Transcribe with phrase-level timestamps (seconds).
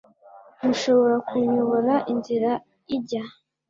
[0.63, 2.51] mushobora kunyobora inzira
[2.95, 3.23] ijya